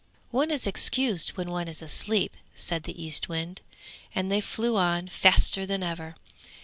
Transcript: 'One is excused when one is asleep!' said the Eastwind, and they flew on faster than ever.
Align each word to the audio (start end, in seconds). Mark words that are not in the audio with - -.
'One 0.31 0.49
is 0.49 0.65
excused 0.65 1.33
when 1.37 1.51
one 1.51 1.67
is 1.67 1.79
asleep!' 1.79 2.35
said 2.55 2.85
the 2.85 3.03
Eastwind, 3.03 3.61
and 4.15 4.31
they 4.31 4.41
flew 4.41 4.75
on 4.75 5.07
faster 5.09 5.63
than 5.63 5.83
ever. 5.83 6.15